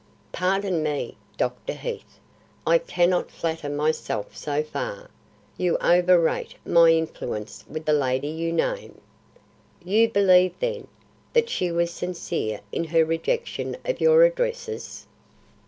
"Pardon 0.31 0.81
me, 0.81 1.15
Dr. 1.37 1.73
Heath; 1.73 2.17
I 2.65 2.79
cannot 2.79 3.29
flatter 3.29 3.69
myself 3.69 4.35
so 4.35 4.63
far. 4.63 5.11
You 5.57 5.77
overrate 5.77 6.55
my 6.65 6.89
influence 6.89 7.63
with 7.69 7.85
the 7.85 7.93
lady 7.93 8.29
you 8.29 8.51
name." 8.51 8.99
"You 9.85 10.09
believe, 10.09 10.55
then, 10.59 10.87
that 11.33 11.49
she 11.51 11.71
was 11.71 11.91
sincere 11.91 12.61
in 12.71 12.85
her 12.85 13.05
rejection 13.05 13.77
of 13.85 14.01
your 14.01 14.23
addresses?" 14.23 15.05